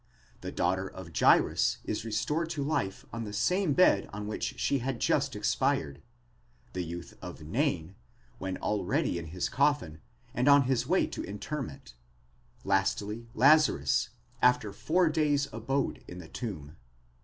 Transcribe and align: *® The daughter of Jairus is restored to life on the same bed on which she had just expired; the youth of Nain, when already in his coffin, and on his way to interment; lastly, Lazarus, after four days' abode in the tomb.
*® 0.37 0.41
The 0.41 0.51
daughter 0.51 0.89
of 0.89 1.11
Jairus 1.15 1.77
is 1.85 2.03
restored 2.03 2.49
to 2.49 2.63
life 2.63 3.05
on 3.13 3.23
the 3.23 3.31
same 3.31 3.73
bed 3.73 4.09
on 4.11 4.25
which 4.25 4.59
she 4.59 4.79
had 4.79 4.99
just 4.99 5.35
expired; 5.35 6.01
the 6.73 6.81
youth 6.81 7.13
of 7.21 7.43
Nain, 7.43 7.93
when 8.39 8.57
already 8.57 9.19
in 9.19 9.27
his 9.27 9.47
coffin, 9.47 10.01
and 10.33 10.47
on 10.47 10.63
his 10.63 10.87
way 10.87 11.05
to 11.05 11.23
interment; 11.23 11.93
lastly, 12.63 13.27
Lazarus, 13.35 14.09
after 14.41 14.73
four 14.73 15.07
days' 15.07 15.47
abode 15.53 16.03
in 16.07 16.17
the 16.17 16.27
tomb. 16.27 16.77